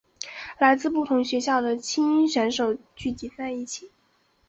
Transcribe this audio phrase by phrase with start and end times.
[0.57, 3.91] 来自不同学校的菁英选手聚集在一起。